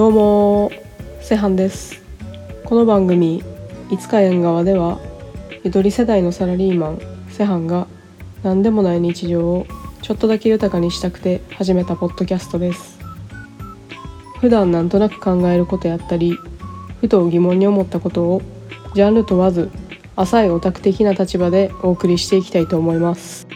[0.00, 0.72] どうも
[1.20, 2.02] セハンです。
[2.64, 3.44] この番組
[3.90, 4.98] いつか縁側では
[5.62, 7.86] ゆとり世代のサラリーマンセハンが
[8.42, 9.66] 何でもない日常を
[10.00, 12.98] ちょっとだけ豊かにしたくて始めたポッドキャストです。
[14.40, 16.38] 普段なんとなく考えることやったり
[17.02, 18.42] ふと疑問に思ったことを
[18.94, 19.70] ジャンル問わず
[20.16, 23.46] 浅いオタク的な立場でお送りしていきたいと思います。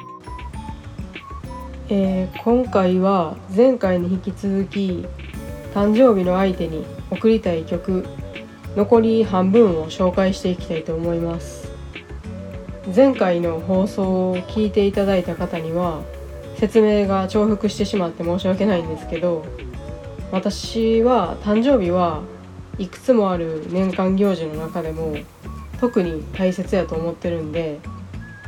[1.88, 5.06] えー、今回は前回に引き続き
[5.74, 8.06] 誕生日の相手に送りたい曲
[8.77, 11.65] 残り半分を紹介していきたいと思います。
[12.95, 16.02] 前回の放送を聞いていただいた方には
[16.56, 19.45] 説明が重複してしまって申し訳ないんですけど
[20.30, 22.23] 私は誕生日は
[22.79, 25.16] いくつもある年間行事の中でも
[25.80, 27.80] 特に大切やと思ってるんで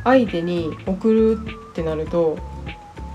[0.03, 1.39] 相手に送る
[1.71, 2.37] ってなると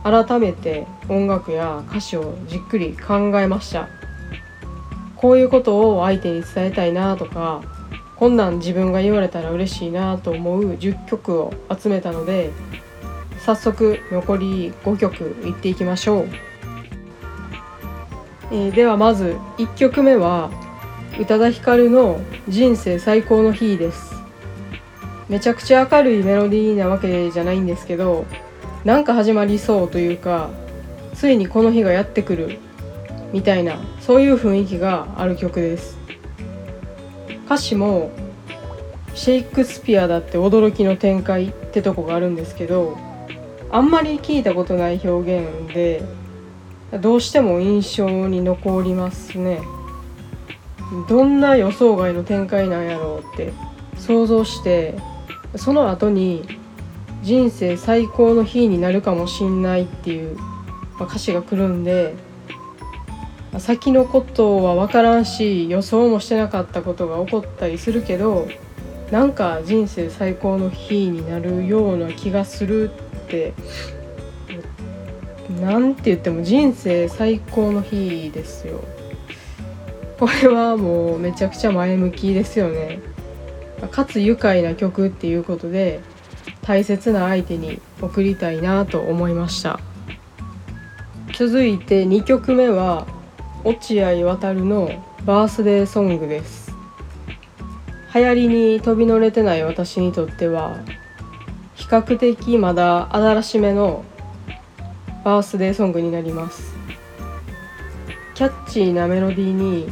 [0.03, 4.02] 改めて音楽や歌詞をじっくり考えました。
[5.23, 7.63] こういうことを相手に伝えたいなとか
[8.17, 12.51] こんなん自分が言われたら嬉しいなと思う10曲を集めたので
[13.39, 16.29] 早速残り5曲いっていきましょう、
[18.51, 20.51] えー、ではまず1曲目は
[21.21, 24.13] 宇多田ヒカルの「人生最高の日」です。
[25.29, 28.27] めちゃくちゃ明るいメロディーなわけじゃないんですけど
[28.85, 30.51] なんか始まりそうというか
[31.15, 32.59] ついにこの日がやってくる。
[33.33, 35.99] みたいなそういう雰囲気がある曲です。
[37.47, 38.11] 歌詞も
[39.15, 42.97] シェイクスピアだって驚きの展開ってとこがあるんですけど
[43.71, 46.03] あんまり聞いたことない表現で
[46.99, 49.61] どうしても印象に残りますね。
[51.09, 53.53] どんな予想外の展開なんやろうって
[53.97, 54.95] 想像して
[55.57, 56.45] その後に
[57.23, 60.37] 人生最高の日になるかもしんないっていう、
[60.99, 62.15] ま歌詞が来るんで
[63.59, 68.49] 先のことは分からんし予想もしてなかったことが起こったりするけど
[69.11, 73.53] なんか人生最高の日になるような気がするって
[75.61, 78.81] なんて言っても人生最高の日ですよ。
[80.19, 83.01] これはもうめちゃくちゃ前向きですよね。
[83.91, 86.01] かつ愉快な曲っていうことで
[86.63, 89.79] 大切な相手に送りたいなと思いました。
[91.35, 93.07] 続いて2曲目は
[93.65, 94.91] 落合渡の
[95.25, 96.73] バースデーソングです
[98.15, 100.81] 流行りに飛び乗れてない私にとっては
[101.75, 104.05] 比較的まだ新しめの
[105.25, 106.75] バースデーソングになります
[108.35, 109.89] キャッチーなメロディーに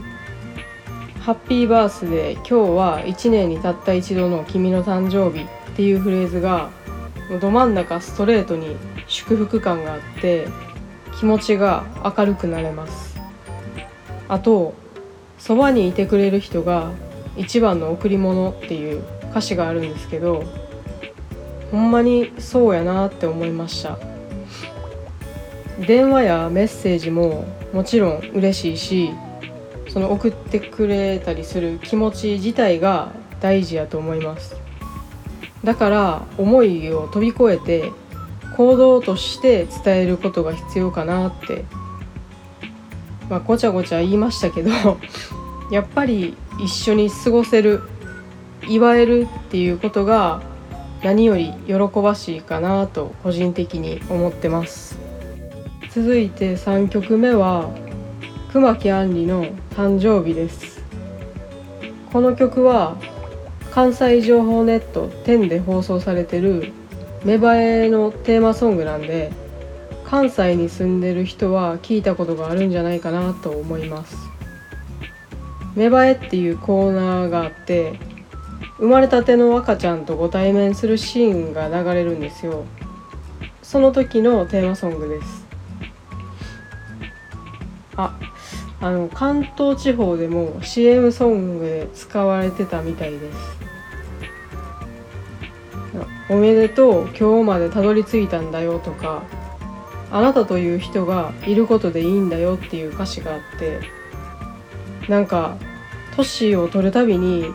[1.20, 6.70] 「ハッピーバースデー今日は1年にたった一度の君の誕生日」っていうフレーズが
[7.40, 8.76] ど真ん中ストレートに
[9.06, 10.48] 祝福感があって
[11.18, 13.09] 気持ちが明るくなれます。
[14.30, 14.74] あと
[15.38, 16.92] そばにいてくれる人が
[17.36, 20.44] 一番の贈り物っていう歌詞があるんですけど
[21.72, 23.98] ほんまにそうやなって思いました。
[25.86, 29.10] 電話やメッセージももちろん嬉しいし
[29.88, 34.56] その送ってくれたりする気持ち自体が大事やと思います。
[35.64, 37.90] だから思いを飛び越えて
[38.56, 41.64] 行動として伝えることが必要かなって
[43.30, 44.70] まあ、ごちゃごちゃ言いましたけど
[45.70, 47.80] やっぱり一緒に過ごせる
[48.68, 50.42] 祝えるっていうことが
[51.02, 54.98] 何より喜ばしいかなと個人的に思ってます。
[55.94, 57.70] 続いて3曲目は
[58.52, 60.82] 熊木杏里の誕生日です。
[62.12, 62.96] この曲は
[63.70, 66.72] 関西情報ネット10で放送されてる
[67.24, 69.30] 芽生えのテーマソングなんで
[70.10, 74.16] 関西に住んでる人は聞いたことがあるんじゃないかなと思います。
[75.76, 77.92] 芽生えっていうコーナーがあって
[78.78, 82.64] 生まれたての赤ちゃんとご対面するシーンが流れるんですよ。
[83.62, 85.46] その時のテーマソングです。
[87.96, 88.18] あ
[88.80, 93.36] あの関東地方でも CM ソングで使われてたみたいです。
[96.28, 99.22] おめでとう今日までたどり着いたんだよとか
[100.10, 103.80] あなたという人がいることでいいんだよっていう歌詞があって
[105.08, 105.56] なんか
[106.16, 107.46] 年を取るたびに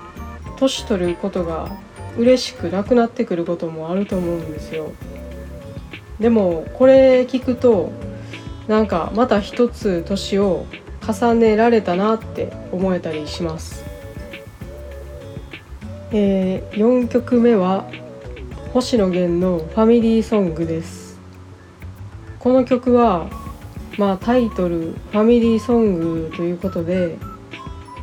[0.57, 1.69] 年取ることが
[2.17, 4.91] 嬉しくなくなってくることもあると思うんですよ。
[6.19, 7.91] でもこれ聞くと
[8.67, 10.65] なんかまた一つ年を
[11.05, 13.83] 重ねられたなって思えたりします。
[16.11, 17.85] えー、4曲目は
[18.73, 21.04] 星野源の「ファミリーソング」です。
[22.45, 23.27] この曲は
[23.97, 27.17] まあタイトル「ファミリーソング」ということで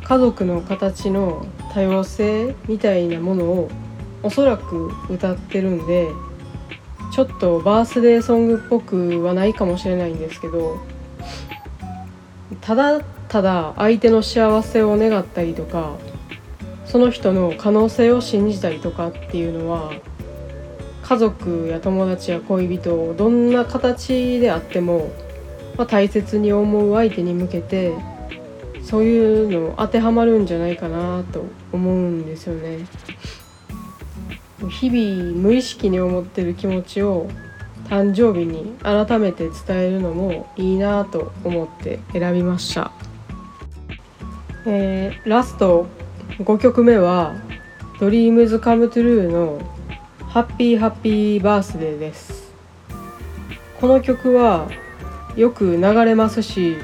[0.03, 3.69] 家族の形の多様性みたいなものを
[4.21, 6.09] おそらく歌ってるんで
[7.13, 10.77] ちょっとバースデーソングっぽくはないかもしれないんですけど
[12.59, 12.99] ただ
[13.29, 15.93] ただ相手の幸せを願ったりとか
[16.85, 19.93] その人の可能性を信じたりとかっていうのは
[21.13, 25.11] 家族や友達や恋人をどんな形であっても、
[25.77, 27.93] まあ、大切に思う相手に向けて
[28.81, 32.87] そういうの当てはまるんじゃないかなと思うんですよね。
[34.69, 37.29] 日々無意識に思ってる気持ちを
[37.89, 42.93] 誕生日に改めて伝えるのもいいなと思って選びました、
[44.65, 45.85] えー、ラスト
[46.39, 47.35] 5曲目は
[47.99, 49.59] 「Dreams Come True」の
[50.33, 52.51] 「ハッピーハッピーバースデー」です。
[53.79, 54.67] この曲は
[55.35, 56.75] よく流れますし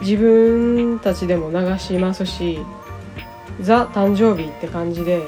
[0.00, 2.58] 自分たちでも流しますし
[3.60, 5.20] ザ誕生日って感じで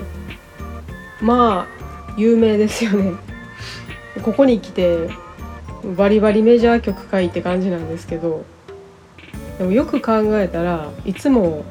[1.21, 3.13] まあ有名ですよね。
[4.23, 5.11] ここに来て
[5.95, 8.47] バリバリメジャー曲かいって感じなんですけど
[9.59, 11.67] でもよく考えたらいつも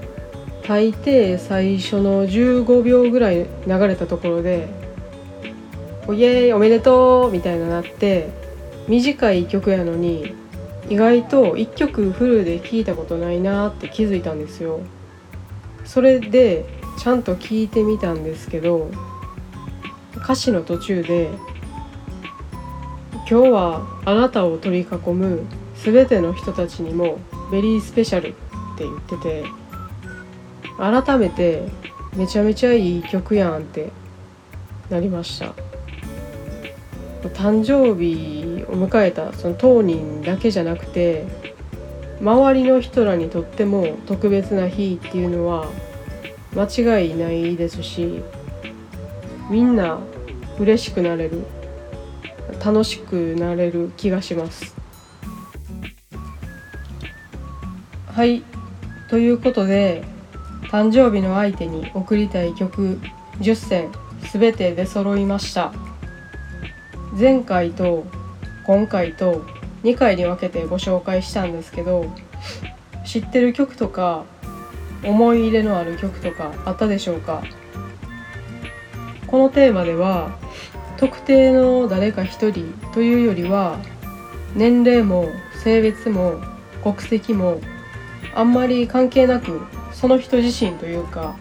[0.67, 4.69] 大抵最初の15秒ぐらい流れたところで
[6.09, 8.29] 「イエーイおめでとう!」みたいななって
[8.87, 10.33] 短い曲やのに
[10.89, 14.81] 意外と1曲フルで聴いたことないなって気づいたんですよ。
[15.85, 16.65] それで
[16.97, 18.89] ちゃんと聞いてみたんですけど
[20.17, 21.29] 歌詞の途中で
[23.29, 25.43] 「今日はあなたを取り囲む
[25.75, 27.19] 全ての人たちにも
[27.51, 28.31] ベリースペシャル」っ
[28.77, 29.43] て言ってて
[30.77, 31.63] 改めて
[32.15, 33.89] めちゃめちゃいい曲やんって
[34.89, 35.53] なりました
[37.29, 41.25] 誕生日を迎えたその当人だけじゃなくて
[42.19, 45.67] 周りの人らにとっても特別な日っていうのは
[46.55, 48.21] 間違いないですし
[49.49, 49.99] みんな
[50.59, 51.43] 嬉しくなれる
[52.63, 54.75] 楽しくなれる気がします。
[58.05, 58.43] はい。
[59.09, 60.03] ということで
[60.69, 62.99] 誕生日の相手に贈りたい曲
[63.39, 63.91] 10選
[64.31, 65.73] 全て出揃いました。
[67.17, 68.05] 前回と
[68.65, 69.45] 今回と
[69.83, 72.05] 2回に分けてご紹介したんですけど
[73.05, 74.23] 知ってる曲とか
[75.03, 77.43] 思い入れのある曲とかあったでしょうか？
[79.27, 80.37] このテーマでは
[80.97, 83.79] 特定の誰か一人というよりは
[84.55, 85.29] 年齢も
[85.63, 86.39] 性別も
[86.83, 87.59] 国籍も
[88.35, 89.61] あんまり関係なく
[89.91, 91.35] その人自身というか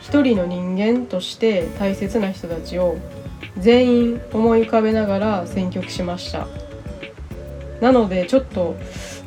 [0.00, 2.96] 一人の人間として大切な人たちを
[3.58, 6.46] 全員思い浮かべながら選曲しました。
[7.80, 8.76] なのでちょっと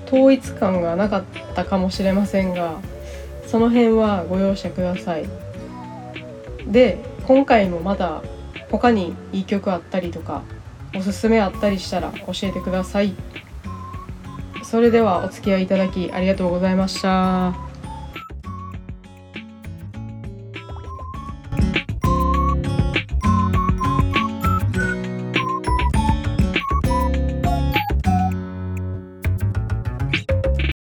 [0.08, 1.24] 統一感がなかっ
[1.56, 2.80] たかもしれませんが
[3.46, 5.26] その辺はご容赦ください。
[6.66, 8.22] で今回もまだ
[8.72, 10.44] 他にいい曲あったりとか
[10.96, 13.14] おすすめあったりしたら教えてください。
[14.64, 17.56] それではお付き合いいただきありがとうございました。